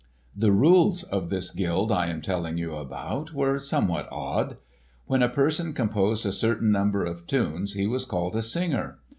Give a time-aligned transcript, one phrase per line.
[0.35, 4.57] The rules of this guild, I am telling you about, were somewhat odd.
[5.05, 8.97] When a person composed a certain number of tunes he was called a singer.